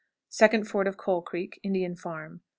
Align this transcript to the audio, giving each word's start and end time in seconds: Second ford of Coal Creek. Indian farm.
Second 0.29 0.67
ford 0.67 0.87
of 0.87 0.97
Coal 0.97 1.21
Creek. 1.21 1.59
Indian 1.61 1.95
farm. 1.95 2.41